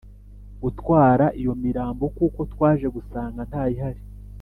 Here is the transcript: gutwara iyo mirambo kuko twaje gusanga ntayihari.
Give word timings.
gutwara 0.61 1.25
iyo 1.39 1.53
mirambo 1.63 2.05
kuko 2.17 2.39
twaje 2.51 2.87
gusanga 2.95 3.39
ntayihari. 3.49 4.01